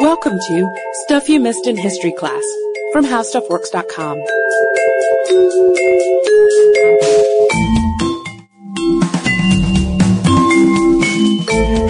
Welcome 0.00 0.38
to 0.38 0.76
Stuff 1.04 1.28
You 1.28 1.40
Missed 1.40 1.66
in 1.66 1.76
History 1.76 2.12
Class 2.12 2.44
from 2.92 3.04
HowStuffWorks.com. 3.04 4.22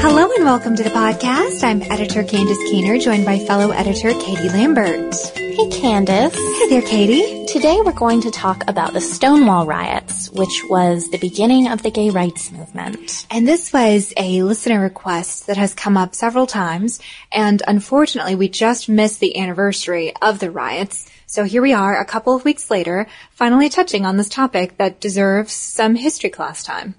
Hello 0.00 0.30
and 0.34 0.44
welcome 0.44 0.74
to 0.76 0.82
the 0.82 0.88
podcast. 0.88 1.62
I'm 1.62 1.82
editor 1.82 2.24
Candace 2.24 2.56
Keener, 2.71 2.98
joined 2.98 3.26
by 3.26 3.38
fellow 3.38 3.72
editor 3.72 4.13
Katie 4.13 4.49
Lambert. 4.49 5.15
Hey 5.37 5.69
Candace. 5.71 6.35
Hey 6.35 6.69
there, 6.71 6.83
Katie. 6.83 7.37
Today 7.49 7.80
we're 7.83 7.92
going 7.92 8.21
to 8.21 8.30
talk 8.30 8.62
about 8.69 8.92
the 8.92 9.01
Stonewall 9.01 9.65
riots, 9.65 10.30
which 10.30 10.65
was 10.69 11.08
the 11.08 11.17
beginning 11.17 11.69
of 11.69 11.83
the 11.83 11.90
gay 11.90 12.10
rights 12.10 12.53
movement. 12.53 13.26
And 13.30 13.48
this 13.48 13.72
was 13.72 14.12
a 14.19 14.42
listener 14.42 14.78
request 14.78 15.47
that 15.47 15.56
has 15.56 15.72
come 15.72 15.97
up 15.97 16.15
several 16.15 16.47
times, 16.47 17.01
and 17.33 17.62
unfortunately 17.66 18.34
we 18.34 18.51
just 18.51 18.91
missed 18.91 19.20
the 19.20 19.38
anniversary 19.38 20.15
of 20.21 20.41
the 20.41 20.51
riots. 20.51 21.11
So 21.24 21.45
here 21.45 21.62
we 21.62 21.73
are, 21.73 21.98
a 21.98 22.05
couple 22.05 22.37
of 22.37 22.45
weeks 22.45 22.71
later, 22.71 23.07
finally 23.30 23.71
touching 23.71 24.05
on 24.05 24.19
this 24.19 24.29
topic 24.29 24.77
that 24.77 25.01
deserves 25.01 25.55
some 25.55 25.95
history 25.95 26.29
class 26.29 26.62
time. 26.62 26.96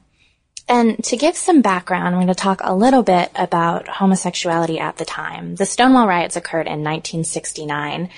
And 0.67 1.03
to 1.05 1.15
give 1.15 1.37
some 1.37 1.61
background, 1.61 2.15
we're 2.15 2.23
going 2.23 2.27
to 2.27 2.33
talk 2.33 2.61
a 2.63 2.75
little 2.75 3.03
bit 3.03 3.31
about 3.35 3.87
homosexuality 3.87 4.79
at 4.79 4.97
the 4.97 5.05
time. 5.05 5.55
The 5.55 5.65
Stonewall 5.67 6.07
riots 6.07 6.35
occurred 6.35 6.65
in 6.65 6.83
1969. 6.83 8.09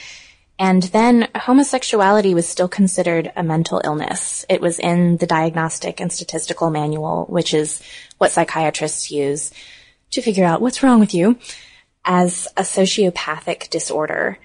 And 0.61 0.83
then 0.83 1.27
homosexuality 1.35 2.35
was 2.35 2.47
still 2.47 2.67
considered 2.67 3.31
a 3.35 3.41
mental 3.41 3.81
illness. 3.83 4.45
It 4.47 4.61
was 4.61 4.77
in 4.77 5.17
the 5.17 5.25
Diagnostic 5.25 5.99
and 5.99 6.13
Statistical 6.13 6.70
Manual, 6.70 7.25
which 7.29 7.55
is 7.55 7.81
what 8.20 8.31
psychiatrists 8.31 9.09
use 9.09 9.51
to 10.11 10.21
figure 10.21 10.45
out 10.45 10.61
what's 10.61 10.84
wrong 10.84 10.99
with 10.99 11.15
you, 11.15 11.39
as 12.05 12.47
a 12.57 12.61
sociopathic 12.61 13.71
disorder. 13.71 14.37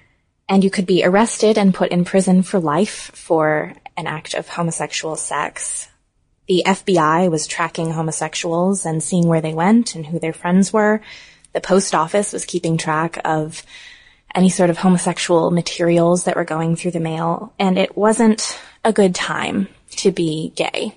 And 0.48 0.64
you 0.64 0.70
could 0.70 0.86
be 0.86 1.04
arrested 1.04 1.58
and 1.58 1.74
put 1.74 1.90
in 1.92 2.06
prison 2.06 2.42
for 2.42 2.60
life 2.60 3.10
for 3.12 3.74
an 3.94 4.06
act 4.06 4.32
of 4.32 4.48
homosexual 4.48 5.16
sex. 5.16 5.90
The 6.48 6.62
FBI 6.64 7.30
was 7.30 7.46
tracking 7.46 7.90
homosexuals 7.90 8.86
and 8.86 9.02
seeing 9.02 9.28
where 9.28 9.42
they 9.42 9.52
went 9.52 9.94
and 9.94 10.06
who 10.06 10.18
their 10.18 10.32
friends 10.32 10.72
were. 10.72 11.02
The 11.52 11.60
post 11.60 11.94
office 11.94 12.32
was 12.32 12.46
keeping 12.46 12.78
track 12.78 13.20
of 13.22 13.62
any 14.36 14.50
sort 14.50 14.70
of 14.70 14.78
homosexual 14.78 15.50
materials 15.50 16.24
that 16.24 16.36
were 16.36 16.44
going 16.44 16.76
through 16.76 16.92
the 16.92 17.00
mail. 17.00 17.52
And 17.58 17.78
it 17.78 17.96
wasn't 17.96 18.58
a 18.84 18.92
good 18.92 19.14
time 19.14 19.68
to 19.96 20.12
be 20.12 20.52
gay. 20.54 20.96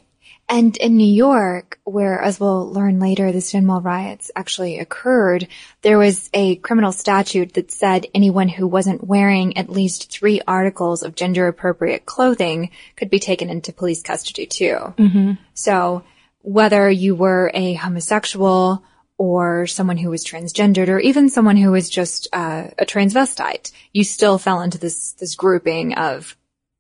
And 0.50 0.76
in 0.78 0.98
New 0.98 1.12
York, 1.14 1.80
where, 1.84 2.20
as 2.20 2.40
we'll 2.40 2.74
learn 2.74 3.00
later, 3.00 3.32
the 3.32 3.40
Stonewall 3.40 3.82
riots 3.82 4.32
actually 4.36 4.80
occurred, 4.80 5.48
there 5.84 6.00
was 6.00 6.28
a 6.34 6.56
criminal 6.56 6.92
statute 6.92 7.54
that 7.54 7.72
said 7.72 8.08
anyone 8.16 8.50
who 8.50 8.66
wasn't 8.66 9.06
wearing 9.06 9.58
at 9.58 9.70
least 9.70 10.12
three 10.12 10.42
articles 10.48 11.04
of 11.04 11.16
gender 11.16 11.48
appropriate 11.48 12.08
clothing 12.08 12.72
could 12.96 13.12
be 13.12 13.20
taken 13.20 13.52
into 13.52 13.72
police 13.72 14.02
custody 14.02 14.48
too. 14.48 14.78
Mm-hmm. 14.98 15.34
So 15.54 16.04
whether 16.42 16.90
you 16.90 17.14
were 17.16 17.52
a 17.54 17.76
homosexual 17.76 18.84
or 19.20 19.68
someone 19.68 19.98
who 19.98 20.10
was 20.10 20.26
transgendered 20.26 20.88
or 20.88 20.98
even 20.98 21.30
someone 21.30 21.58
who 21.58 21.72
was 21.72 21.90
just 21.90 22.30
uh, 22.32 22.70
a 22.80 22.86
transvestite, 22.86 23.72
you 23.92 24.04
still 24.04 24.40
fell 24.40 24.62
into 24.62 24.80
this 24.80 25.12
this 25.14 25.36
grouping 25.36 25.94
of 25.94 26.36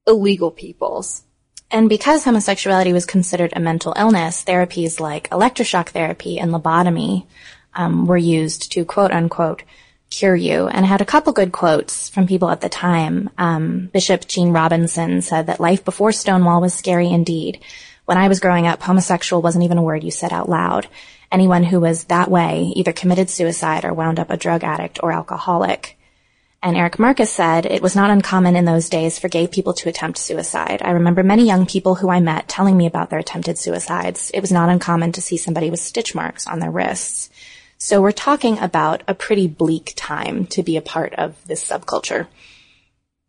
illegal 0.07 0.49
peoples. 0.49 1.21
And 1.69 1.89
because 1.89 2.23
homosexuality 2.23 2.93
was 2.93 3.05
considered 3.05 3.53
a 3.55 3.59
mental 3.59 3.93
illness, 3.95 4.43
therapies 4.43 4.99
like 4.99 5.29
electroshock 5.29 5.89
therapy 5.89 6.39
and 6.39 6.51
lobotomy 6.51 7.27
um, 7.75 8.07
were 8.07 8.17
used 8.17 8.71
to 8.71 8.85
quote 8.85 9.11
unquote 9.11 9.63
cure 10.09 10.35
you. 10.35 10.67
And 10.67 10.85
I 10.85 10.89
had 10.89 11.01
a 11.01 11.05
couple 11.05 11.33
good 11.33 11.51
quotes 11.51 12.09
from 12.09 12.25
people 12.25 12.49
at 12.49 12.61
the 12.61 12.69
time. 12.69 13.29
Um, 13.37 13.89
Bishop 13.93 14.27
Gene 14.27 14.51
Robinson 14.51 15.21
said 15.21 15.47
that 15.47 15.59
life 15.59 15.83
before 15.83 16.13
Stonewall 16.13 16.61
was 16.61 16.73
scary 16.73 17.09
indeed. 17.09 17.59
When 18.05 18.17
I 18.17 18.29
was 18.29 18.39
growing 18.39 18.65
up, 18.65 18.81
homosexual 18.81 19.41
wasn't 19.41 19.65
even 19.65 19.77
a 19.77 19.83
word 19.83 20.03
you 20.03 20.09
said 20.09 20.33
out 20.33 20.49
loud. 20.49 20.87
Anyone 21.31 21.63
who 21.63 21.79
was 21.79 22.05
that 22.05 22.31
way 22.31 22.73
either 22.75 22.91
committed 22.91 23.29
suicide 23.29 23.85
or 23.85 23.93
wound 23.93 24.19
up 24.19 24.29
a 24.29 24.37
drug 24.37 24.63
addict 24.63 24.99
or 25.03 25.11
alcoholic. 25.11 25.97
And 26.61 26.75
Eric 26.75 26.99
Marcus 26.99 27.31
said 27.31 27.65
it 27.65 27.81
was 27.81 27.95
not 27.95 28.09
uncommon 28.09 28.55
in 28.55 28.65
those 28.65 28.89
days 28.89 29.17
for 29.17 29.29
gay 29.29 29.47
people 29.47 29.73
to 29.75 29.89
attempt 29.89 30.17
suicide. 30.17 30.81
I 30.83 30.91
remember 30.91 31.23
many 31.23 31.45
young 31.45 31.65
people 31.65 31.95
who 31.95 32.09
I 32.09 32.19
met 32.19 32.49
telling 32.49 32.75
me 32.75 32.85
about 32.85 33.09
their 33.09 33.19
attempted 33.19 33.57
suicides. 33.57 34.29
It 34.33 34.41
was 34.41 34.51
not 34.51 34.69
uncommon 34.69 35.13
to 35.13 35.21
see 35.21 35.37
somebody 35.37 35.69
with 35.69 35.79
stitch 35.79 36.13
marks 36.13 36.47
on 36.47 36.59
their 36.59 36.71
wrists. 36.71 37.29
So 37.77 38.01
we're 38.01 38.11
talking 38.11 38.59
about 38.59 39.03
a 39.07 39.13
pretty 39.13 39.47
bleak 39.47 39.93
time 39.95 40.47
to 40.47 40.63
be 40.63 40.75
a 40.75 40.81
part 40.81 41.13
of 41.13 41.37
this 41.45 41.65
subculture. 41.65 42.27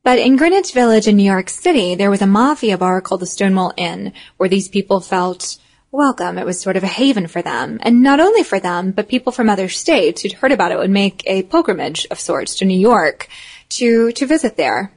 But 0.02 0.18
in 0.18 0.36
Greenwich 0.36 0.72
Village 0.72 1.06
in 1.06 1.16
New 1.16 1.22
York 1.22 1.50
City, 1.50 1.94
there 1.94 2.10
was 2.10 2.22
a 2.22 2.26
mafia 2.26 2.76
bar 2.76 3.00
called 3.00 3.20
the 3.20 3.26
Stonewall 3.26 3.72
Inn, 3.76 4.12
where 4.38 4.48
these 4.48 4.68
people 4.68 4.98
felt 4.98 5.58
welcome. 5.92 6.38
It 6.38 6.46
was 6.46 6.60
sort 6.60 6.76
of 6.76 6.84
a 6.84 6.88
haven 6.88 7.26
for 7.26 7.42
them. 7.42 7.78
And 7.82 8.02
not 8.02 8.20
only 8.20 8.42
for 8.42 8.60
them, 8.60 8.92
but 8.92 9.08
people 9.08 9.32
from 9.32 9.50
other 9.50 9.68
states 9.68 10.22
who'd 10.22 10.32
heard 10.32 10.52
about 10.52 10.72
it 10.72 10.78
would 10.78 10.90
make 10.90 11.22
a 11.26 11.42
pilgrimage 11.42 12.06
of 12.10 12.20
sorts 12.20 12.56
to 12.56 12.64
New 12.64 12.78
York 12.78 13.28
to, 13.70 14.12
to 14.12 14.26
visit 14.26 14.56
there. 14.56 14.92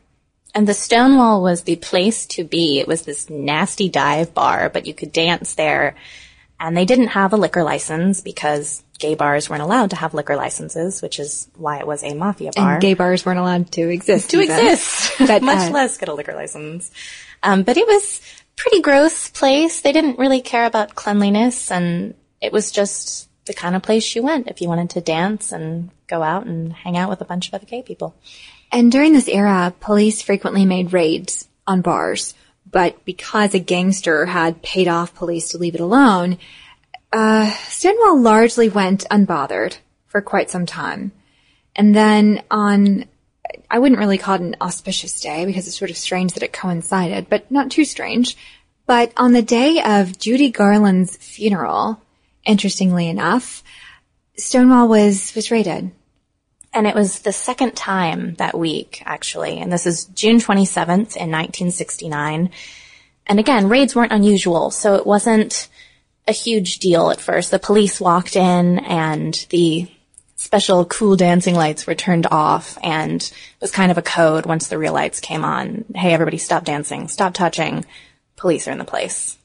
And 0.56 0.68
the 0.68 0.74
Stonewall 0.74 1.42
was 1.42 1.64
the 1.64 1.78
place 1.78 2.28
to 2.28 2.44
be. 2.44 2.80
It 2.80 2.88
was 2.88 3.04
this 3.04 3.30
nasty 3.30 3.90
dive 3.90 4.34
bar, 4.34 4.70
but 4.70 4.86
you 4.86 4.94
could 4.94 5.12
dance 5.12 5.56
there. 5.56 5.96
And 6.60 6.78
they 6.78 6.86
didn't 6.86 7.08
have 7.08 7.34
a 7.34 7.38
liquor 7.38 7.64
license 7.64 8.22
because 8.22 8.84
gay 9.00 9.16
bars 9.16 9.50
weren't 9.50 9.64
allowed 9.64 9.90
to 9.90 9.96
have 9.96 10.14
liquor 10.14 10.36
licenses, 10.36 11.02
which 11.02 11.20
is 11.20 11.50
why 11.56 11.80
it 11.80 11.88
was 11.88 12.04
a 12.04 12.14
mafia 12.14 12.52
bar. 12.56 12.74
And 12.74 12.82
gay 12.82 12.94
bars 12.94 13.26
weren't 13.26 13.40
allowed 13.40 13.72
to 13.72 13.90
exist. 13.90 14.30
to 14.30 14.42
even. 14.42 14.56
exist. 14.56 15.14
But, 15.18 15.42
Much 15.42 15.70
uh, 15.70 15.74
less 15.74 15.98
get 15.98 16.10
a 16.10 16.14
liquor 16.14 16.36
license. 16.36 16.92
Um, 17.42 17.64
but 17.64 17.76
it 17.76 17.88
was 17.88 18.22
pretty 18.56 18.82
gross 18.82 19.30
place. 19.30 19.82
They 19.82 19.92
didn't 19.92 20.20
really 20.20 20.42
care 20.42 20.66
about 20.66 20.96
cleanliness 20.96 21.72
and 21.72 22.16
it 22.42 22.52
was 22.52 22.72
just 22.72 23.30
the 23.46 23.54
kind 23.54 23.76
of 23.76 23.82
place 23.82 24.16
you 24.16 24.24
went 24.24 24.48
if 24.48 24.62
you 24.62 24.68
wanted 24.68 24.92
to 24.92 25.02
dance 25.02 25.52
and 25.52 25.90
go 26.08 26.24
out 26.24 26.46
and 26.46 26.72
hang 26.72 26.98
out 26.98 27.10
with 27.10 27.22
a 27.22 27.26
bunch 27.26 27.48
of 27.48 27.54
other 27.54 27.66
gay 27.66 27.82
people. 27.82 28.16
And 28.72 28.92
during 28.92 29.14
this 29.14 29.28
era, 29.28 29.74
police 29.80 30.22
frequently 30.22 30.66
made 30.66 30.94
raids 30.94 31.48
on 31.68 31.82
bars. 31.82 32.34
But 32.70 33.06
because 33.06 33.54
a 33.54 33.60
gangster 33.60 34.26
had 34.26 34.64
paid 34.64 34.88
off 34.88 35.14
police 35.14 35.50
to 35.50 35.58
leave 35.58 35.76
it 35.76 35.82
alone, 35.82 36.40
uh, 37.12 37.52
Stonewall 37.68 38.20
largely 38.20 38.70
went 38.70 39.06
unbothered 39.12 39.78
for 40.08 40.22
quite 40.22 40.50
some 40.50 40.66
time. 40.66 41.12
And 41.76 41.96
then 41.96 42.44
on, 42.50 43.06
I 43.70 43.80
wouldn't 43.80 44.00
really 44.00 44.18
call 44.18 44.36
it 44.36 44.42
an 44.42 44.56
auspicious 44.62 45.22
day 45.22 45.46
because 45.46 45.68
it's 45.68 45.78
sort 45.78 45.92
of 45.92 45.98
strange 45.98 46.34
that 46.34 46.44
it 46.44 46.54
coincided, 46.54 47.28
but 47.30 47.50
not 47.52 47.72
too 47.72 47.86
strange. 47.86 48.38
But 48.86 49.14
on 49.18 49.32
the 49.32 49.42
day 49.42 49.82
of 49.84 50.18
Judy 50.18 50.52
Garland's 50.52 51.16
funeral, 51.18 52.02
interestingly 52.46 53.08
enough, 53.08 53.64
Stonewall 54.36 54.88
was, 54.88 55.34
was 55.36 55.52
raided. 55.52 55.92
And 56.74 56.88
it 56.88 56.96
was 56.96 57.20
the 57.20 57.32
second 57.32 57.76
time 57.76 58.34
that 58.36 58.58
week, 58.58 59.04
actually. 59.06 59.60
And 59.60 59.72
this 59.72 59.86
is 59.86 60.06
June 60.06 60.38
27th 60.38 61.16
in 61.16 61.30
1969. 61.30 62.50
And 63.28 63.40
again, 63.40 63.70
raids 63.70 63.96
weren't 63.96 64.12
unusual, 64.12 64.72
so 64.72 64.96
it 64.96 65.06
wasn't 65.06 65.70
a 66.28 66.32
huge 66.32 66.80
deal 66.80 67.12
at 67.12 67.22
first. 67.22 67.52
The 67.52 67.60
police 67.60 68.02
walked 68.02 68.36
in 68.36 68.80
and 68.80 69.46
the 69.50 69.88
special 70.44 70.84
cool 70.84 71.16
dancing 71.16 71.56
lights 71.56 71.88
were 71.88 71.96
turned 71.96 72.28
off 72.28 72.78
and 72.84 73.22
it 73.22 73.62
was 73.62 73.72
kind 73.72 73.92
of 73.92 73.98
a 73.98 74.02
code 74.02 74.46
once 74.46 74.68
the 74.68 74.78
real 74.78 74.92
lights 74.92 75.22
came 75.22 75.46
on. 75.46 75.86
Hey, 75.96 76.14
everybody 76.14 76.38
stop 76.38 76.66
dancing, 76.66 77.08
stop 77.08 77.34
touching. 77.34 77.86
Police 78.36 78.68
are 78.68 78.72
in 78.72 78.78
the 78.78 78.84
place. 78.84 79.38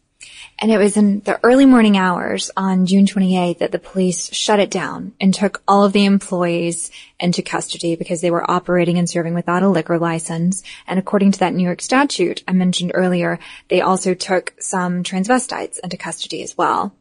And 0.59 0.73
it 0.73 0.79
was 0.79 0.97
in 0.97 1.21
the 1.21 1.39
early 1.45 1.67
morning 1.67 1.97
hours 1.97 2.51
on 2.57 2.87
June 2.87 3.07
28th 3.07 3.59
that 3.59 3.71
the 3.71 3.79
police 3.79 4.35
shut 4.35 4.59
it 4.59 4.73
down 4.73 5.13
and 5.21 5.33
took 5.33 5.63
all 5.69 5.85
of 5.85 5.93
the 5.93 6.05
employees 6.05 6.91
into 7.21 7.43
custody 7.43 7.95
because 7.95 8.21
they 8.21 8.33
were 8.33 8.51
operating 8.51 8.99
and 8.99 9.09
serving 9.09 9.35
without 9.35 9.63
a 9.63 9.69
liquor 9.69 10.01
license. 10.01 10.65
And 10.89 10.99
according 10.99 11.31
to 11.31 11.39
that 11.39 11.55
New 11.55 11.63
York 11.63 11.81
statute 11.81 12.43
I 12.49 12.55
mentioned 12.55 12.91
earlier, 12.93 13.39
they 13.69 13.83
also 13.83 14.15
took 14.15 14.53
some 14.59 15.05
transvestites 15.05 15.79
into 15.79 15.97
custody 15.97 16.43
as 16.43 16.59
well. 16.59 16.93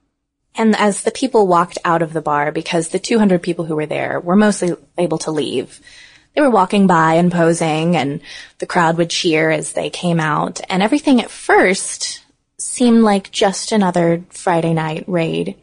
And 0.57 0.75
as 0.75 1.03
the 1.03 1.11
people 1.11 1.47
walked 1.47 1.77
out 1.85 2.01
of 2.01 2.13
the 2.13 2.21
bar, 2.21 2.51
because 2.51 2.89
the 2.89 2.99
200 2.99 3.41
people 3.43 3.65
who 3.65 3.75
were 3.75 3.85
there 3.85 4.19
were 4.19 4.35
mostly 4.35 4.75
able 4.97 5.19
to 5.19 5.31
leave, 5.31 5.79
they 6.33 6.41
were 6.41 6.49
walking 6.49 6.87
by 6.87 7.13
and 7.13 7.31
posing 7.31 7.95
and 7.95 8.21
the 8.57 8.65
crowd 8.65 8.97
would 8.97 9.09
cheer 9.09 9.49
as 9.49 9.73
they 9.73 9.89
came 9.89 10.19
out. 10.19 10.59
And 10.69 10.83
everything 10.83 11.21
at 11.21 11.31
first 11.31 12.23
seemed 12.57 13.01
like 13.01 13.31
just 13.31 13.71
another 13.71 14.23
Friday 14.29 14.73
night 14.73 15.05
raid. 15.07 15.55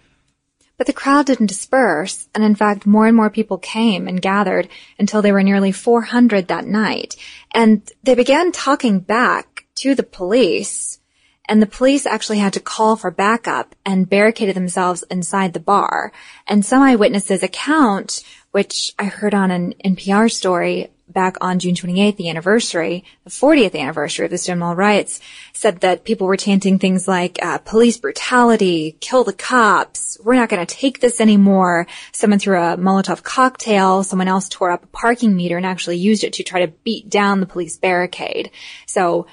But 0.76 0.88
the 0.88 0.93
crowd 0.93 1.26
didn't 1.26 1.47
disperse, 1.47 2.26
and 2.35 2.43
in 2.43 2.56
fact 2.56 2.87
more 2.87 3.06
and 3.06 3.17
more 3.17 3.31
people 3.31 3.58
came 3.58 4.08
and 4.08 4.20
gathered 4.20 4.69
until 4.99 5.23
there 5.23 5.35
were 5.35 5.44
nearly 5.44 5.70
400 5.70 6.49
that 6.49 6.67
night. 6.67 7.14
And 7.52 7.88
they 8.02 8.17
began 8.17 8.50
talking 8.50 8.99
back 8.99 9.67
to 9.76 9.94
the 9.94 10.02
police, 10.02 10.99
and 11.46 11.61
the 11.61 11.67
police 11.67 12.06
actually 12.06 12.38
had 12.38 12.52
to 12.55 12.61
call 12.61 12.96
for 12.96 13.11
backup 13.11 13.75
and 13.85 14.08
barricaded 14.08 14.56
themselves 14.56 15.02
inside 15.11 15.52
the 15.52 15.61
bar. 15.61 16.12
And 16.46 16.64
some 16.64 16.82
eyewitnesses 16.82 17.43
account 17.43 18.23
which 18.55 18.94
I 19.00 19.06
heard 19.06 19.35
on 19.35 19.50
an 19.50 19.75
NPR 19.85 20.31
story 20.31 20.93
back 21.08 21.37
on 21.41 21.58
June 21.58 21.75
28th, 21.75 22.14
the 22.14 22.31
anniversary, 22.31 23.02
the 23.25 23.31
40th 23.31 23.75
anniversary 23.75 24.26
of 24.26 24.31
the 24.31 24.38
Stonewall 24.38 24.76
riots, 24.76 25.19
said 25.52 25.81
that 25.81 26.05
people 26.05 26.29
were 26.29 26.37
chanting 26.37 26.79
things 26.79 27.08
like 27.08 27.37
uh, 27.43 27.58
police 27.58 27.99
brutality, 27.99 28.97
kill 29.00 29.25
the 29.25 29.32
cops, 29.32 30.20
we're 30.23 30.37
not 30.37 30.49
going 30.49 30.64
to 30.64 30.73
take 30.73 31.00
this 31.00 31.20
anymore. 31.20 31.88
Someone 32.12 32.38
threw 32.38 32.56
a 32.56 32.76
Molotov 32.76 33.25
cocktail, 33.25 34.05
someone 34.05 34.29
else 34.29 34.49
tore 34.49 34.70
up 34.70 34.85
a 34.85 34.87
parking 34.87 35.35
meter 35.35 35.56
and 35.56 35.67
actually 35.67 35.97
used 35.97 36.23
it 36.23 36.35
to 36.35 36.44
try 36.44 36.64
to 36.64 36.73
beat 36.85 37.11
down 37.11 37.40
the 37.40 37.47
police 37.47 37.76
barricade. 37.76 38.52
So 38.87 39.26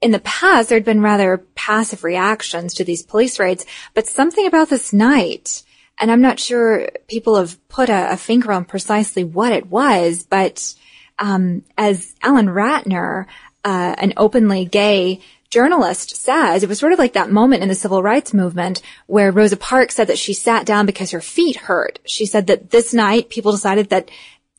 in 0.00 0.12
the 0.12 0.20
past, 0.20 0.68
there'd 0.68 0.84
been 0.84 1.02
rather 1.02 1.38
passive 1.54 2.04
reactions 2.04 2.74
to 2.74 2.84
these 2.84 3.02
police 3.02 3.38
raids, 3.38 3.66
but 3.94 4.06
something 4.06 4.46
about 4.46 4.68
this 4.68 4.92
night, 4.92 5.64
and 5.98 6.10
I'm 6.10 6.20
not 6.20 6.38
sure 6.38 6.88
people 7.08 7.36
have 7.36 7.68
put 7.68 7.88
a, 7.88 8.12
a 8.12 8.16
finger 8.16 8.52
on 8.52 8.64
precisely 8.64 9.24
what 9.24 9.52
it 9.52 9.66
was, 9.66 10.22
but 10.22 10.74
um, 11.18 11.64
as 11.76 12.14
Alan 12.22 12.46
Ratner, 12.46 13.26
uh, 13.64 13.94
an 13.98 14.12
openly 14.16 14.64
gay 14.64 15.20
journalist 15.50 16.14
says, 16.14 16.62
it 16.62 16.68
was 16.68 16.78
sort 16.78 16.92
of 16.92 16.98
like 16.98 17.14
that 17.14 17.32
moment 17.32 17.62
in 17.62 17.68
the 17.68 17.74
civil 17.74 18.02
rights 18.02 18.32
movement 18.32 18.82
where 19.06 19.32
Rosa 19.32 19.56
Parks 19.56 19.96
said 19.96 20.06
that 20.08 20.18
she 20.18 20.32
sat 20.32 20.64
down 20.64 20.86
because 20.86 21.10
her 21.10 21.20
feet 21.20 21.56
hurt. 21.56 21.98
She 22.04 22.26
said 22.26 22.46
that 22.46 22.70
this 22.70 22.94
night 22.94 23.30
people 23.30 23.50
decided 23.50 23.88
that 23.88 24.10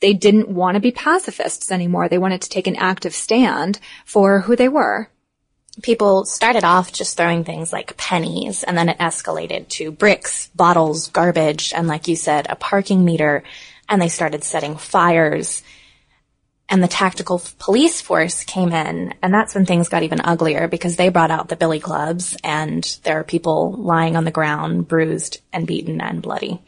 they 0.01 0.13
didn't 0.13 0.49
want 0.49 0.75
to 0.75 0.81
be 0.81 0.91
pacifists 0.91 1.71
anymore. 1.71 2.09
They 2.09 2.17
wanted 2.17 2.41
to 2.41 2.49
take 2.49 2.67
an 2.67 2.75
active 2.75 3.13
stand 3.13 3.79
for 4.03 4.41
who 4.41 4.55
they 4.55 4.67
were 4.67 5.09
people 5.81 6.25
started 6.25 6.63
off 6.63 6.91
just 6.91 7.17
throwing 7.17 7.43
things 7.43 7.71
like 7.71 7.97
pennies 7.97 8.63
and 8.63 8.77
then 8.77 8.89
it 8.89 8.97
escalated 8.97 9.67
to 9.69 9.91
bricks, 9.91 10.47
bottles, 10.55 11.09
garbage, 11.09 11.73
and 11.73 11.87
like 11.87 12.07
you 12.07 12.15
said, 12.15 12.47
a 12.49 12.55
parking 12.55 13.05
meter. 13.05 13.43
And 13.87 14.01
they 14.01 14.09
started 14.09 14.43
setting 14.43 14.77
fires 14.77 15.63
and 16.69 16.83
the 16.83 16.87
tactical 16.87 17.41
police 17.57 17.99
force 17.99 18.43
came 18.43 18.71
in 18.71 19.15
and 19.23 19.33
that's 19.33 19.55
when 19.55 19.65
things 19.65 19.89
got 19.89 20.03
even 20.03 20.21
uglier 20.21 20.67
because 20.67 20.95
they 20.95 21.09
brought 21.09 21.31
out 21.31 21.49
the 21.49 21.55
billy 21.55 21.79
clubs 21.79 22.37
and 22.43 22.99
there 23.03 23.19
are 23.19 23.23
people 23.23 23.71
lying 23.73 24.15
on 24.15 24.23
the 24.23 24.31
ground, 24.31 24.87
bruised 24.87 25.41
and 25.51 25.65
beaten 25.65 25.99
and 25.99 26.21
bloody. 26.21 26.61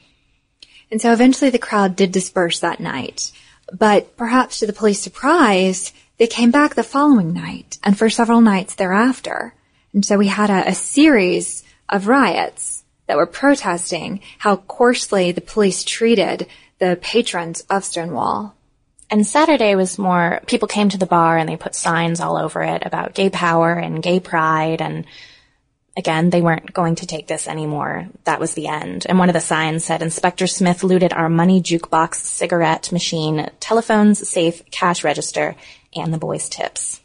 And 0.90 1.00
so 1.00 1.14
eventually 1.14 1.52
the 1.52 1.60
crowd 1.60 1.96
did 1.96 2.12
disperse 2.12 2.60
that 2.60 2.80
night. 2.80 3.32
But 3.72 4.18
perhaps 4.18 4.60
to 4.60 4.68
the 4.68 4.74
police 4.74 5.00
surprise, 5.00 5.94
they 6.22 6.28
came 6.28 6.52
back 6.52 6.76
the 6.76 6.84
following 6.84 7.34
night 7.34 7.80
and 7.84 7.98
for 7.98 8.08
several 8.08 8.42
nights 8.42 8.76
thereafter. 8.76 9.56
And 9.92 10.06
so 10.06 10.20
we 10.20 10.28
had 10.28 10.52
a, 10.52 10.70
a 10.70 10.76
series 10.76 11.64
of 11.90 12.08
riots 12.08 12.84
that 13.08 13.18
were 13.18 13.26
protesting 13.26 14.20
how 14.38 14.58
coarsely 14.58 15.32
the 15.32 15.42
police 15.42 15.84
treated 15.84 16.46
the 16.78 17.00
patrons 17.02 17.62
of 17.72 17.84
Stonewall. 17.84 18.54
And 19.10 19.26
Saturday 19.26 19.74
was 19.74 19.98
more, 19.98 20.42
people 20.46 20.68
came 20.68 20.90
to 20.90 21.00
the 21.00 21.08
bar 21.08 21.40
and 21.40 21.50
they 21.50 21.58
put 21.58 21.74
signs 21.74 22.20
all 22.20 22.38
over 22.38 22.62
it 22.62 22.84
about 22.86 23.16
gay 23.16 23.32
power 23.32 23.74
and 23.74 24.04
gay 24.04 24.20
pride 24.20 24.80
and 24.80 25.06
again, 25.98 26.30
they 26.30 26.42
weren't 26.42 26.74
going 26.74 26.96
to 26.96 27.06
take 27.06 27.28
this 27.28 27.48
anymore. 27.48 28.08
That 28.24 28.40
was 28.40 28.54
the 28.54 28.68
end. 28.68 29.06
And 29.08 29.20
one 29.20 29.30
of 29.30 29.34
the 29.34 29.42
signs 29.42 29.84
said, 29.84 30.02
Inspector 30.02 30.46
Smith 30.48 30.84
looted 30.84 31.14
our 31.14 31.30
money 31.30 31.62
jukebox, 31.62 32.16
cigarette 32.16 32.92
machine, 32.92 33.50
telephones, 33.60 34.28
safe, 34.28 34.64
cash 34.72 35.04
register, 35.04 35.56
and 35.96 36.14
the 36.14 36.18
boys' 36.18 36.50
tips. 36.50 37.02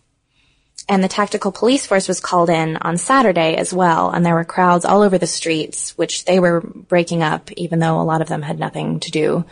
And 0.88 1.02
the 1.02 1.08
tactical 1.08 1.50
police 1.50 1.84
force 1.84 2.06
was 2.06 2.20
called 2.20 2.48
in 2.48 2.76
on 2.76 2.96
Saturday 2.96 3.56
as 3.56 3.74
well, 3.74 4.10
and 4.10 4.24
there 4.24 4.34
were 4.34 4.44
crowds 4.44 4.84
all 4.84 5.02
over 5.02 5.18
the 5.18 5.26
streets, 5.26 5.98
which 5.98 6.24
they 6.24 6.38
were 6.38 6.60
breaking 6.60 7.24
up, 7.24 7.50
even 7.52 7.80
though 7.80 8.00
a 8.00 8.02
lot 8.02 8.22
of 8.22 8.28
them 8.28 8.42
had 8.42 8.60
nothing 8.60 9.00
to 9.00 9.10
do 9.10 9.44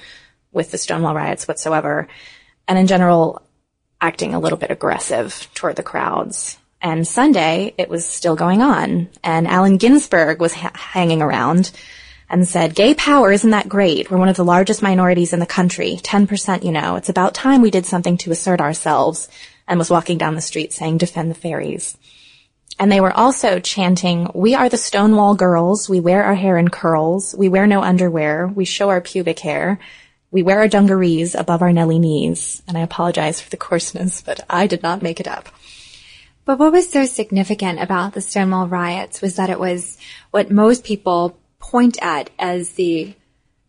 with 0.53 0.71
the 0.71 0.79
Stonewall 0.79 1.15
riots 1.15 1.49
whatsoever. 1.49 2.07
And 2.69 2.79
in 2.79 2.87
general, 2.87 3.43
acting 4.01 4.35
a 4.35 4.39
little 4.39 4.59
bit 4.59 4.71
aggressive 4.71 5.49
toward 5.55 5.75
the 5.75 5.83
crowds. 5.83 6.57
And 6.85 7.09
Sunday, 7.09 7.73
it 7.79 7.89
was 7.89 8.05
still 8.07 8.37
going 8.37 8.61
on, 8.61 9.09
and 9.23 9.49
Allen 9.49 9.79
Ginsberg 9.79 10.39
was 10.39 10.53
ha- 10.53 10.71
hanging 10.75 11.23
around 11.23 11.73
and 12.29 12.47
said, 12.47 12.75
gay 12.75 12.93
power, 12.93 13.33
isn't 13.33 13.53
that 13.53 13.71
great? 13.71 14.11
We're 14.11 14.19
one 14.19 14.29
of 14.29 14.37
the 14.37 14.45
largest 14.45 14.83
minorities 14.83 15.33
in 15.33 15.41
the 15.41 15.47
country. 15.47 15.99
10%, 16.03 16.63
you 16.63 16.73
know. 16.73 16.97
It's 16.97 17.09
about 17.09 17.33
time 17.33 17.63
we 17.63 17.71
did 17.71 17.87
something 17.87 18.19
to 18.19 18.33
assert 18.33 18.61
ourselves 18.61 19.31
and 19.67 19.79
was 19.79 19.89
walking 19.89 20.19
down 20.19 20.35
the 20.35 20.43
street 20.43 20.75
saying, 20.75 20.99
defend 20.99 21.31
the 21.31 21.35
fairies. 21.35 21.97
And 22.79 22.93
they 22.93 23.01
were 23.01 23.17
also 23.17 23.61
chanting, 23.61 24.31
we 24.35 24.55
are 24.55 24.69
the 24.69 24.77
Stonewall 24.77 25.37
girls. 25.37 25.89
We 25.89 26.01
wear 26.01 26.23
our 26.23 26.35
hair 26.35 26.59
in 26.59 26.69
curls. 26.69 27.35
We 27.35 27.49
wear 27.49 27.67
no 27.67 27.81
underwear. 27.81 28.47
We 28.47 28.67
show 28.67 28.91
our 28.91 29.01
pubic 29.01 29.39
hair. 29.39 29.81
We 30.31 30.43
wear 30.43 30.59
our 30.59 30.69
dungarees 30.69 31.35
above 31.35 31.63
our 31.63 31.73
Nelly 31.73 31.99
knees. 31.99 32.63
And 32.69 32.77
I 32.77 32.83
apologize 32.83 33.41
for 33.41 33.49
the 33.49 33.57
coarseness, 33.57 34.21
but 34.21 34.41
I 34.51 34.67
did 34.67 34.83
not 34.83 35.01
make 35.01 35.19
it 35.19 35.27
up. 35.29 35.49
But 36.45 36.59
what 36.59 36.73
was 36.73 36.91
so 36.91 37.07
significant 37.07 37.81
about 37.81 38.13
the 38.13 38.21
Stonewall 38.21 38.69
riots 38.69 39.23
was 39.23 39.37
that 39.37 39.51
it 39.51 39.59
was 39.59 39.97
what 40.31 40.51
most 40.51 40.85
people 40.85 41.39
point 41.59 41.99
at 42.03 42.31
as 42.39 42.71
the 42.73 43.15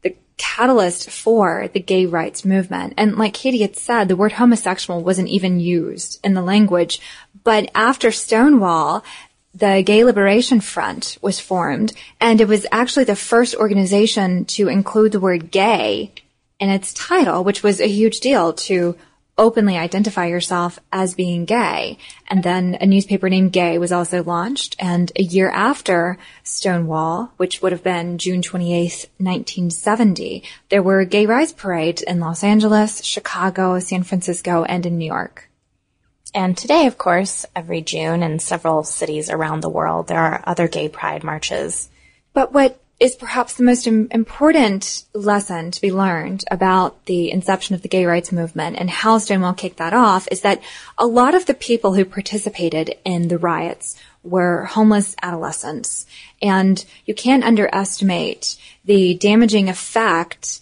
the 0.01 0.15
catalyst 0.37 1.09
for 1.09 1.69
the 1.69 1.79
gay 1.79 2.05
rights 2.05 2.43
movement. 2.43 2.93
And 2.97 3.17
like 3.17 3.33
Katie 3.33 3.61
had 3.61 3.77
said, 3.77 4.07
the 4.07 4.15
word 4.15 4.33
homosexual 4.33 5.01
wasn't 5.01 5.29
even 5.29 5.59
used 5.59 6.19
in 6.23 6.33
the 6.33 6.41
language. 6.41 6.99
But 7.43 7.71
after 7.73 8.11
Stonewall, 8.11 9.03
the 9.53 9.81
Gay 9.81 10.03
Liberation 10.03 10.59
Front 10.59 11.17
was 11.21 11.39
formed, 11.39 11.93
and 12.19 12.41
it 12.41 12.47
was 12.47 12.65
actually 12.73 13.05
the 13.05 13.15
first 13.15 13.55
organization 13.55 14.43
to 14.45 14.67
include 14.67 15.13
the 15.13 15.19
word 15.19 15.49
gay 15.49 16.11
in 16.59 16.69
its 16.69 16.93
title, 16.93 17.43
which 17.43 17.63
was 17.63 17.79
a 17.79 17.87
huge 17.87 18.19
deal 18.19 18.51
to 18.51 18.97
openly 19.37 19.77
identify 19.77 20.27
yourself 20.27 20.79
as 20.91 21.13
being 21.13 21.45
gay. 21.45 21.97
And 22.27 22.43
then 22.43 22.77
a 22.79 22.85
newspaper 22.85 23.29
named 23.29 23.51
Gay 23.51 23.77
was 23.77 23.91
also 23.91 24.23
launched. 24.23 24.75
And 24.79 25.11
a 25.15 25.23
year 25.23 25.49
after 25.49 26.17
Stonewall, 26.43 27.31
which 27.37 27.61
would 27.61 27.71
have 27.71 27.83
been 27.83 28.17
June 28.17 28.41
28th, 28.41 29.07
1970, 29.17 30.43
there 30.69 30.83
were 30.83 31.03
gay 31.05 31.25
rights 31.25 31.51
parades 31.51 32.01
in 32.01 32.19
Los 32.19 32.43
Angeles, 32.43 33.03
Chicago, 33.03 33.79
San 33.79 34.03
Francisco, 34.03 34.63
and 34.63 34.85
in 34.85 34.97
New 34.97 35.05
York. 35.05 35.49
And 36.33 36.57
today, 36.57 36.85
of 36.87 36.97
course, 36.97 37.45
every 37.55 37.81
June 37.81 38.21
in 38.21 38.39
several 38.39 38.83
cities 38.83 39.29
around 39.29 39.61
the 39.61 39.69
world, 39.69 40.07
there 40.07 40.19
are 40.19 40.43
other 40.45 40.67
gay 40.67 40.89
pride 40.89 41.23
marches. 41.23 41.89
But 42.33 42.51
what 42.51 42.77
is 42.99 43.15
perhaps 43.15 43.55
the 43.55 43.63
most 43.63 43.87
important 43.87 45.03
lesson 45.13 45.69
to 45.69 45.81
be 45.81 45.91
learned 45.91 46.45
about 46.49 47.05
the 47.05 47.29
inception 47.29 47.75
of 47.75 47.81
the 47.81 47.89
gay 47.89 48.05
rights 48.05 48.31
movement 48.31 48.77
and 48.77 48.89
how 48.89 49.17
Stonewall 49.17 49.53
kicked 49.53 49.77
that 49.77 49.93
off 49.93 50.27
is 50.31 50.41
that 50.41 50.61
a 50.97 51.05
lot 51.05 51.35
of 51.35 51.45
the 51.45 51.53
people 51.53 51.93
who 51.93 52.05
participated 52.05 52.95
in 53.03 53.27
the 53.27 53.37
riots 53.37 53.99
were 54.23 54.65
homeless 54.65 55.15
adolescents. 55.21 56.05
And 56.41 56.83
you 57.05 57.13
can't 57.13 57.43
underestimate 57.43 58.55
the 58.85 59.15
damaging 59.15 59.67
effect 59.67 60.61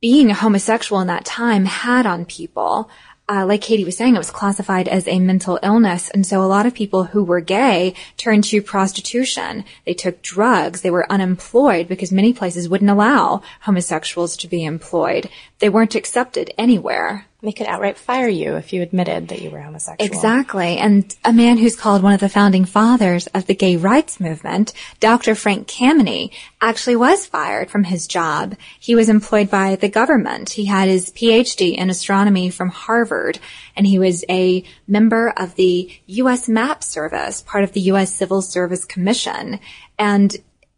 being 0.00 0.30
a 0.30 0.34
homosexual 0.34 1.00
in 1.00 1.06
that 1.06 1.24
time 1.24 1.64
had 1.64 2.06
on 2.06 2.24
people 2.24 2.90
uh, 3.28 3.46
like 3.46 3.60
Katie 3.60 3.84
was 3.84 3.96
saying, 3.96 4.14
it 4.14 4.18
was 4.18 4.30
classified 4.30 4.88
as 4.88 5.06
a 5.06 5.18
mental 5.18 5.58
illness. 5.62 6.10
And 6.10 6.26
so 6.26 6.42
a 6.42 6.46
lot 6.46 6.66
of 6.66 6.74
people 6.74 7.04
who 7.04 7.22
were 7.22 7.40
gay 7.40 7.94
turned 8.16 8.44
to 8.44 8.60
prostitution. 8.60 9.64
They 9.86 9.94
took 9.94 10.22
drugs. 10.22 10.82
They 10.82 10.90
were 10.90 11.10
unemployed 11.10 11.88
because 11.88 12.12
many 12.12 12.32
places 12.32 12.68
wouldn't 12.68 12.90
allow 12.90 13.42
homosexuals 13.60 14.36
to 14.38 14.48
be 14.48 14.64
employed. 14.64 15.30
They 15.60 15.68
weren't 15.68 15.94
accepted 15.94 16.52
anywhere. 16.58 17.26
They 17.42 17.50
could 17.50 17.66
outright 17.66 17.98
fire 17.98 18.28
you 18.28 18.54
if 18.54 18.72
you 18.72 18.82
admitted 18.82 19.28
that 19.28 19.42
you 19.42 19.50
were 19.50 19.60
homosexual. 19.60 20.06
Exactly. 20.06 20.78
And 20.78 21.12
a 21.24 21.32
man 21.32 21.58
who's 21.58 21.74
called 21.74 22.00
one 22.00 22.12
of 22.12 22.20
the 22.20 22.28
founding 22.28 22.64
fathers 22.64 23.26
of 23.28 23.46
the 23.46 23.54
gay 23.54 23.76
rights 23.76 24.20
movement, 24.20 24.72
Dr. 25.00 25.34
Frank 25.34 25.66
Kameny, 25.66 26.30
actually 26.60 26.94
was 26.94 27.26
fired 27.26 27.68
from 27.68 27.82
his 27.82 28.06
job. 28.06 28.54
He 28.78 28.94
was 28.94 29.08
employed 29.08 29.50
by 29.50 29.74
the 29.74 29.88
government. 29.88 30.50
He 30.50 30.66
had 30.66 30.88
his 30.88 31.10
PhD 31.10 31.76
in 31.76 31.90
astronomy 31.90 32.48
from 32.48 32.68
Harvard, 32.68 33.40
and 33.74 33.88
he 33.88 33.98
was 33.98 34.24
a 34.28 34.62
member 34.86 35.30
of 35.36 35.56
the 35.56 35.90
U.S. 36.06 36.48
Map 36.48 36.84
Service, 36.84 37.42
part 37.42 37.64
of 37.64 37.72
the 37.72 37.80
U.S. 37.80 38.14
Civil 38.14 38.42
Service 38.42 38.84
Commission. 38.84 39.58
And 39.98 40.32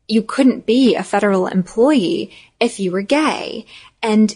you 0.08 0.22
couldn't 0.22 0.64
be 0.64 0.94
a 0.94 1.02
federal 1.02 1.46
employee 1.46 2.32
if 2.58 2.80
you 2.80 2.90
were 2.90 3.02
gay. 3.02 3.66
And 4.02 4.34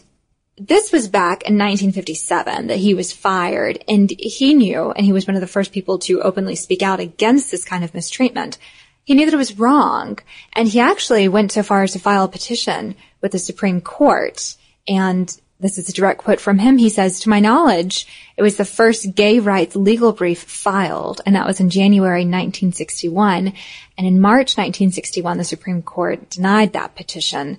this 0.60 0.92
was 0.92 1.08
back 1.08 1.42
in 1.42 1.58
1957 1.58 2.68
that 2.68 2.78
he 2.78 2.94
was 2.94 3.12
fired 3.12 3.82
and 3.88 4.10
he 4.10 4.54
knew, 4.54 4.90
and 4.90 5.04
he 5.04 5.12
was 5.12 5.26
one 5.26 5.36
of 5.36 5.40
the 5.40 5.46
first 5.46 5.72
people 5.72 5.98
to 6.00 6.20
openly 6.22 6.56
speak 6.56 6.82
out 6.82 7.00
against 7.00 7.50
this 7.50 7.64
kind 7.64 7.84
of 7.84 7.94
mistreatment. 7.94 8.58
He 9.04 9.14
knew 9.14 9.24
that 9.24 9.34
it 9.34 9.38
was 9.38 9.58
wrong 9.58 10.18
and 10.52 10.68
he 10.68 10.80
actually 10.80 11.28
went 11.28 11.52
so 11.52 11.62
far 11.62 11.82
as 11.82 11.92
to 11.92 11.98
file 11.98 12.24
a 12.24 12.28
petition 12.28 12.94
with 13.20 13.32
the 13.32 13.38
Supreme 13.38 13.80
Court. 13.80 14.56
And 14.86 15.34
this 15.60 15.78
is 15.78 15.88
a 15.88 15.92
direct 15.92 16.20
quote 16.22 16.40
from 16.40 16.58
him. 16.58 16.78
He 16.78 16.88
says, 16.88 17.20
to 17.20 17.28
my 17.28 17.40
knowledge, 17.40 18.06
it 18.36 18.42
was 18.42 18.56
the 18.56 18.64
first 18.64 19.14
gay 19.14 19.40
rights 19.40 19.74
legal 19.74 20.12
brief 20.12 20.42
filed, 20.42 21.20
and 21.26 21.34
that 21.34 21.46
was 21.46 21.58
in 21.58 21.70
January 21.70 22.20
1961. 22.20 23.54
And 23.96 24.06
in 24.06 24.20
March 24.20 24.56
1961, 24.56 25.36
the 25.36 25.44
Supreme 25.44 25.82
Court 25.82 26.30
denied 26.30 26.74
that 26.74 26.94
petition. 26.94 27.58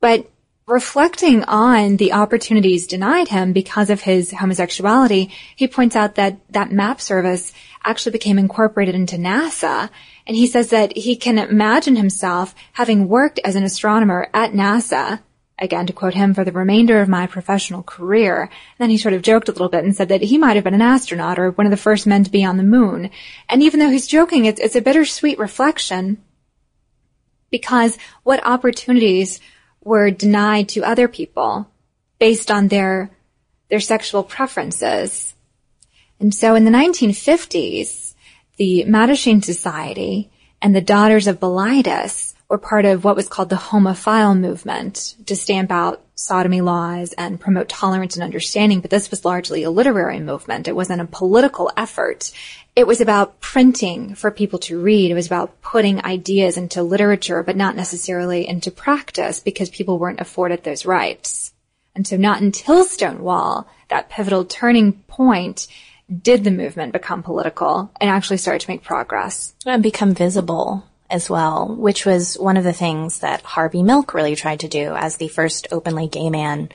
But 0.00 0.30
reflecting 0.66 1.44
on 1.44 1.96
the 1.96 2.12
opportunities 2.12 2.86
denied 2.86 3.28
him 3.28 3.52
because 3.52 3.90
of 3.90 4.02
his 4.02 4.30
homosexuality, 4.30 5.30
he 5.56 5.66
points 5.66 5.96
out 5.96 6.14
that 6.14 6.38
that 6.50 6.70
map 6.70 7.00
service 7.00 7.52
actually 7.84 8.12
became 8.12 8.38
incorporated 8.38 8.94
into 8.94 9.16
NASA. 9.16 9.90
And 10.26 10.36
he 10.36 10.46
says 10.46 10.70
that 10.70 10.96
he 10.96 11.16
can 11.16 11.38
imagine 11.38 11.96
himself 11.96 12.54
having 12.72 13.08
worked 13.08 13.40
as 13.44 13.56
an 13.56 13.64
astronomer 13.64 14.28
at 14.32 14.52
NASA, 14.52 15.20
again 15.58 15.86
to 15.86 15.92
quote 15.92 16.14
him, 16.14 16.32
for 16.32 16.44
the 16.44 16.52
remainder 16.52 17.00
of 17.00 17.08
my 17.08 17.26
professional 17.26 17.82
career. 17.82 18.42
And 18.42 18.50
then 18.78 18.90
he 18.90 18.98
sort 18.98 19.14
of 19.14 19.22
joked 19.22 19.48
a 19.48 19.52
little 19.52 19.68
bit 19.68 19.82
and 19.82 19.96
said 19.96 20.10
that 20.10 20.22
he 20.22 20.38
might 20.38 20.54
have 20.54 20.64
been 20.64 20.74
an 20.74 20.82
astronaut 20.82 21.40
or 21.40 21.50
one 21.50 21.66
of 21.66 21.72
the 21.72 21.76
first 21.76 22.06
men 22.06 22.22
to 22.22 22.30
be 22.30 22.44
on 22.44 22.56
the 22.56 22.62
moon. 22.62 23.10
And 23.48 23.64
even 23.64 23.80
though 23.80 23.90
he's 23.90 24.06
joking, 24.06 24.44
it's, 24.44 24.60
it's 24.60 24.76
a 24.76 24.80
bittersweet 24.80 25.40
reflection 25.40 26.22
because 27.50 27.98
what 28.22 28.46
opportunities 28.46 29.40
were 29.84 30.10
denied 30.10 30.68
to 30.70 30.84
other 30.84 31.08
people 31.08 31.68
based 32.18 32.50
on 32.50 32.68
their 32.68 33.10
their 33.68 33.80
sexual 33.80 34.22
preferences. 34.22 35.34
And 36.20 36.34
so 36.34 36.54
in 36.54 36.64
the 36.64 36.70
1950s, 36.70 38.14
the 38.56 38.84
Mattachine 38.86 39.42
Society 39.42 40.30
and 40.60 40.76
the 40.76 40.80
Daughters 40.80 41.26
of 41.26 41.40
Bilitis 41.40 42.34
were 42.52 42.58
part 42.58 42.84
of 42.84 43.02
what 43.02 43.16
was 43.16 43.30
called 43.30 43.48
the 43.48 43.56
homophile 43.56 44.38
movement 44.38 45.16
to 45.24 45.34
stamp 45.34 45.70
out 45.70 46.04
sodomy 46.14 46.60
laws 46.60 47.14
and 47.14 47.40
promote 47.40 47.66
tolerance 47.66 48.14
and 48.14 48.22
understanding, 48.22 48.80
but 48.80 48.90
this 48.90 49.10
was 49.10 49.24
largely 49.24 49.62
a 49.62 49.70
literary 49.70 50.20
movement. 50.20 50.68
It 50.68 50.76
wasn't 50.76 51.00
a 51.00 51.06
political 51.06 51.72
effort. 51.78 52.30
It 52.76 52.86
was 52.86 53.00
about 53.00 53.40
printing 53.40 54.14
for 54.16 54.30
people 54.30 54.58
to 54.60 54.78
read. 54.78 55.10
It 55.10 55.14
was 55.14 55.24
about 55.24 55.62
putting 55.62 56.04
ideas 56.04 56.58
into 56.58 56.82
literature, 56.82 57.42
but 57.42 57.56
not 57.56 57.74
necessarily 57.74 58.46
into 58.46 58.70
practice 58.70 59.40
because 59.40 59.70
people 59.70 59.98
weren't 59.98 60.20
afforded 60.20 60.62
those 60.62 60.84
rights. 60.84 61.54
And 61.94 62.06
so 62.06 62.18
not 62.18 62.42
until 62.42 62.84
Stonewall, 62.84 63.66
that 63.88 64.10
pivotal 64.10 64.44
turning 64.44 64.92
point, 65.08 65.68
did 66.22 66.44
the 66.44 66.50
movement 66.50 66.92
become 66.92 67.22
political 67.22 67.90
and 67.98 68.10
actually 68.10 68.36
start 68.36 68.60
to 68.60 68.70
make 68.70 68.82
progress. 68.82 69.54
And 69.64 69.82
become 69.82 70.12
visible 70.14 70.84
as 71.12 71.28
well, 71.28 71.68
which 71.68 72.06
was 72.06 72.38
one 72.38 72.56
of 72.56 72.64
the 72.64 72.72
things 72.72 73.18
that 73.18 73.42
Harvey 73.42 73.82
Milk 73.82 74.14
really 74.14 74.34
tried 74.34 74.60
to 74.60 74.68
do 74.68 74.94
as 74.94 75.16
the 75.16 75.28
first 75.28 75.68
openly 75.70 76.08
gay 76.08 76.30
man 76.30 76.70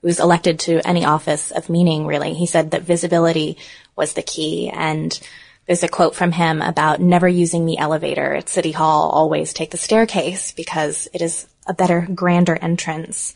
who 0.00 0.08
was 0.08 0.20
elected 0.20 0.58
to 0.60 0.86
any 0.86 1.04
office 1.04 1.50
of 1.50 1.70
meaning, 1.70 2.06
really. 2.06 2.34
He 2.34 2.46
said 2.46 2.72
that 2.72 2.82
visibility 2.82 3.56
was 3.96 4.12
the 4.12 4.22
key. 4.22 4.68
And 4.68 5.18
there's 5.66 5.82
a 5.82 5.88
quote 5.88 6.14
from 6.14 6.32
him 6.32 6.60
about 6.60 7.00
never 7.00 7.28
using 7.28 7.66
the 7.66 7.78
elevator 7.78 8.34
at 8.34 8.48
City 8.48 8.72
Hall, 8.72 9.10
always 9.10 9.52
take 9.52 9.70
the 9.70 9.76
staircase 9.76 10.52
because 10.52 11.08
it 11.12 11.22
is 11.22 11.46
a 11.66 11.74
better, 11.74 12.08
grander 12.12 12.56
entrance. 12.56 13.34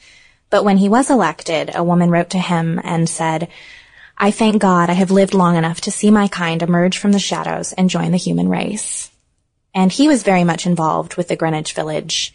But 0.51 0.65
when 0.65 0.77
he 0.77 0.89
was 0.89 1.09
elected, 1.09 1.71
a 1.75 1.85
woman 1.85 2.11
wrote 2.11 2.31
to 2.31 2.39
him 2.39 2.81
and 2.83 3.09
said, 3.09 3.49
I 4.19 4.33
thank 4.33 4.61
God 4.61 4.91
I 4.91 4.95
have 4.95 5.11
lived 5.11 5.35
long 5.35 5.57
enough 5.57 5.83
to 5.83 5.91
see 5.91 6.11
my 6.11 6.27
kind 6.27 6.63
emerge 6.63 6.99
from 6.99 7.13
the 7.13 7.19
shadows 7.19 7.73
and 7.73 7.89
join 7.89 8.11
the 8.11 8.19
human 8.19 8.49
race. 8.49 9.12
And 9.75 9.91
he 9.91 10.09
was 10.09 10.23
very 10.23 10.45
much 10.45 10.67
involved 10.67 11.17
with 11.17 11.29
the 11.29 11.37
Greenwich 11.37 11.73
Village 11.73 12.35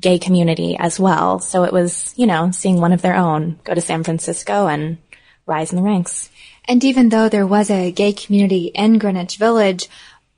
gay 0.00 0.18
community 0.18 0.76
as 0.78 1.00
well. 1.00 1.38
So 1.38 1.64
it 1.64 1.72
was, 1.72 2.14
you 2.16 2.26
know, 2.26 2.50
seeing 2.50 2.80
one 2.80 2.92
of 2.92 3.02
their 3.02 3.16
own 3.16 3.58
go 3.64 3.74
to 3.74 3.80
San 3.80 4.04
Francisco 4.04 4.68
and 4.68 4.98
rise 5.46 5.72
in 5.72 5.76
the 5.76 5.82
ranks. 5.82 6.30
And 6.68 6.82
even 6.84 7.08
though 7.08 7.28
there 7.28 7.46
was 7.46 7.70
a 7.70 7.92
gay 7.92 8.12
community 8.12 8.66
in 8.74 8.98
Greenwich 8.98 9.36
Village, 9.36 9.88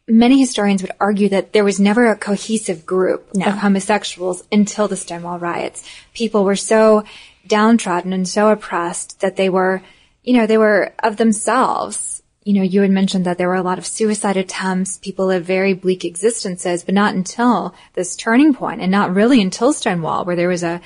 many 0.07 0.39
historians 0.41 0.83
would 0.83 0.93
argue 1.01 1.29
that 1.31 1.53
there 1.53 1.65
was 1.65 1.81
never 1.81 2.11
a 2.11 2.17
cohesive 2.17 2.87
group 2.87 3.35
no. 3.35 3.47
of 3.47 3.55
homosexuals 3.55 4.45
until 4.51 4.89
the 4.89 4.97
Stonewall 4.97 5.39
riots. 5.39 5.89
People 6.15 6.45
were 6.45 6.57
so 6.57 7.05
downtrodden 7.47 8.13
and 8.13 8.29
so 8.29 8.51
oppressed 8.51 9.21
that 9.21 9.37
they 9.37 9.49
were, 9.49 9.83
you 10.23 10.35
know, 10.37 10.47
they 10.47 10.59
were 10.59 10.93
of 11.03 11.17
themselves. 11.17 12.23
You 12.49 12.55
know, 12.55 12.63
you 12.63 12.81
had 12.81 12.91
mentioned 12.91 13.27
that 13.27 13.37
there 13.37 13.49
were 13.49 13.57
a 13.57 13.63
lot 13.63 13.77
of 13.77 13.87
suicide 13.87 14.39
attempts. 14.39 14.97
People 14.97 15.27
lived 15.27 15.45
very 15.45 15.75
bleak 15.75 16.03
existences, 16.03 16.83
but 16.83 16.95
not 16.95 17.15
until 17.15 17.75
this 17.93 18.17
turning 18.17 18.55
point 18.55 18.81
and 18.81 18.91
not 18.91 19.15
really 19.15 19.43
until 19.43 19.75
Stonewall 19.75 20.25
where 20.25 20.35
there 20.35 20.49
was 20.49 20.63
a, 20.63 20.81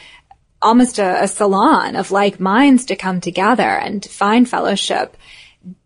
almost 0.61 0.99
a, 0.99 1.23
a 1.23 1.29
salon 1.29 1.95
of 1.95 2.11
like 2.11 2.41
minds 2.41 2.87
to 2.87 2.97
come 2.97 3.21
together 3.21 3.63
and 3.63 4.05
find 4.05 4.51
fellowship 4.51 5.17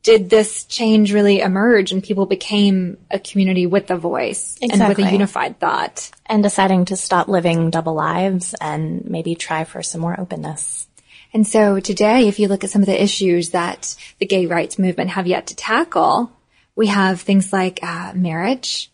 did 0.02 0.30
this 0.30 0.64
change 0.64 1.12
really 1.12 1.40
emerge 1.40 1.92
and 1.92 2.02
people 2.02 2.24
became 2.24 2.96
a 3.10 3.18
community 3.18 3.66
with 3.66 3.90
a 3.90 3.98
voice 3.98 4.56
exactly. 4.62 4.80
and 4.80 4.88
with 4.88 4.98
a 5.06 5.12
unified 5.12 5.60
thought 5.60 6.10
and 6.24 6.42
deciding 6.42 6.86
to 6.86 6.96
stop 6.96 7.28
living 7.28 7.68
double 7.68 7.92
lives 7.92 8.54
and 8.62 9.04
maybe 9.04 9.34
try 9.34 9.64
for 9.64 9.82
some 9.82 10.00
more 10.00 10.18
openness 10.18 10.88
and 11.36 11.46
so 11.46 11.78
today 11.80 12.28
if 12.28 12.38
you 12.38 12.48
look 12.48 12.64
at 12.64 12.70
some 12.70 12.82
of 12.82 12.86
the 12.86 13.02
issues 13.02 13.50
that 13.50 13.94
the 14.18 14.26
gay 14.26 14.46
rights 14.46 14.78
movement 14.78 15.10
have 15.10 15.26
yet 15.26 15.46
to 15.46 15.56
tackle 15.56 16.32
we 16.74 16.88
have 16.88 17.20
things 17.20 17.52
like 17.52 17.80
uh, 17.82 18.12
marriage 18.14 18.90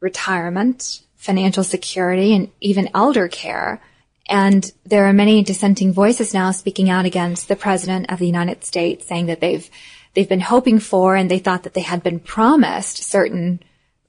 retirement 0.00 1.02
financial 1.26 1.64
security 1.64 2.34
and 2.34 2.50
even 2.60 2.88
elder 2.94 3.28
care. 3.28 3.82
And 4.28 4.70
there 4.84 5.06
are 5.06 5.12
many 5.12 5.42
dissenting 5.42 5.92
voices 5.92 6.32
now 6.32 6.52
speaking 6.52 6.88
out 6.88 7.04
against 7.04 7.48
the 7.48 7.56
president 7.56 8.10
of 8.10 8.20
the 8.20 8.26
United 8.26 8.64
States 8.64 9.06
saying 9.06 9.26
that 9.26 9.40
they've, 9.40 9.68
they've 10.14 10.28
been 10.28 10.40
hoping 10.40 10.78
for 10.78 11.16
and 11.16 11.30
they 11.30 11.40
thought 11.40 11.64
that 11.64 11.74
they 11.74 11.82
had 11.82 12.02
been 12.02 12.20
promised 12.20 12.98
certain 12.98 13.60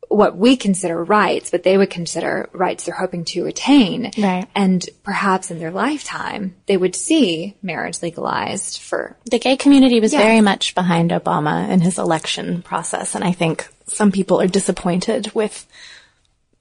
what 0.10 0.38
we 0.38 0.56
consider 0.58 1.04
rights, 1.04 1.52
but 1.52 1.64
they 1.64 1.78
would 1.78 1.90
consider 1.90 2.50
rights 2.54 2.86
they're 2.86 2.96
hoping 2.96 3.26
to 3.26 3.46
attain. 3.46 4.12
Right. 4.18 4.48
And 4.56 4.88
perhaps 5.04 5.52
in 5.52 5.60
their 5.60 5.72
lifetime, 5.72 6.56
they 6.66 6.78
would 6.78 6.96
see 6.96 7.56
marriage 7.62 8.02
legalized 8.02 8.80
for. 8.80 9.18
The 9.30 9.40
gay 9.40 9.58
community 9.58 10.00
was 10.00 10.14
very 10.14 10.42
much 10.42 10.76
behind 10.76 11.12
Obama 11.12 11.70
in 11.70 11.82
his 11.82 11.98
election 11.98 12.62
process. 12.62 13.16
And 13.16 13.24
I 13.24 13.32
think 13.32 13.68
some 13.88 14.12
people 14.12 14.42
are 14.42 14.48
disappointed 14.48 15.32
with 15.34 15.68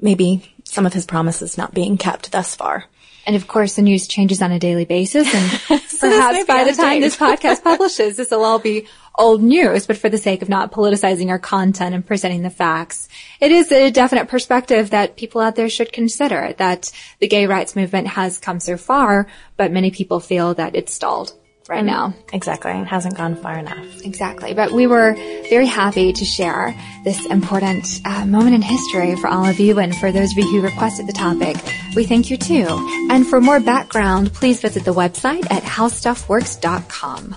maybe 0.01 0.55
some 0.65 0.87
of 0.87 0.93
his 0.93 1.07
promises 1.07 1.57
not 1.57 1.75
being 1.75 1.97
kept 1.97 2.33
thus 2.33 2.55
far. 2.55 2.85
And 3.27 3.35
of 3.35 3.49
course, 3.49 3.75
the 3.75 3.83
news 3.83 4.07
changes 4.07 4.41
on 4.41 4.53
a 4.53 4.59
daily 4.59 4.85
basis. 4.85 5.35
And 5.35 5.81
perhaps 6.01 6.45
by 6.45 6.63
the 6.63 6.73
time 6.73 7.01
this 7.01 7.17
podcast 7.17 7.65
publishes, 7.65 8.17
this 8.17 8.31
will 8.31 8.45
all 8.45 8.61
be 8.61 8.87
old 9.19 9.43
news. 9.43 9.87
But 9.87 9.97
for 9.97 10.09
the 10.09 10.19
sake 10.19 10.43
of 10.43 10.49
not 10.49 10.73
politicizing 10.73 11.29
our 11.29 11.39
content 11.39 11.95
and 11.95 12.07
presenting 12.07 12.43
the 12.43 12.51
facts, 12.51 13.09
it 13.41 13.53
is 13.53 13.71
a 13.73 13.91
definite 13.91 14.29
perspective 14.29 14.91
that 14.91 15.17
people 15.17 15.41
out 15.41 15.57
there 15.57 15.69
should 15.69 15.93
consider 15.93 16.55
that 16.59 16.91
the 17.19 17.29
gay 17.29 17.47
rights 17.47 17.77
movement 17.77 18.09
has 18.09 18.39
come 18.39 18.61
so 18.61 18.77
far, 18.77 19.27
but 19.57 19.73
many 19.73 19.91
people 19.91 20.21
feel 20.21 20.55
that 20.55 20.77
it's 20.77 20.93
stalled 20.93 21.33
right 21.69 21.83
mm, 21.83 21.89
now. 21.89 22.15
Exactly. 22.33 22.73
It 22.73 22.87
hasn't 22.87 23.17
gone 23.17 23.37
far 23.37 23.59
enough. 23.59 24.03
Exactly. 24.05 24.55
But 24.55 24.73
we 24.73 24.87
were 24.87 25.15
very 25.49 25.67
happy 25.67 26.13
to 26.13 26.25
share 26.25 26.75
this 27.05 27.27
important 27.27 28.01
uh, 28.05 28.25
moment 28.27 28.55
in 28.55 28.63
history 28.63 29.17
for 29.17 29.29
all 29.29 29.45
of 29.47 29.59
you 29.61 29.79
and 29.79 29.95
for 29.97 30.13
those 30.13 30.33
of 30.33 30.39
you 30.39 30.51
who 30.51 30.61
requested 30.63 31.07
the 31.07 31.13
topic. 31.13 31.57
We 31.95 32.05
thank 32.05 32.31
you 32.31 32.37
too. 32.37 32.67
And 33.11 33.27
for 33.27 33.41
more 33.41 33.61
background, 33.61 34.33
please 34.33 34.61
visit 34.61 34.85
the 34.85 34.95
website 34.95 35.51
at 35.51 35.63
howstuffworks.com. 35.63 37.37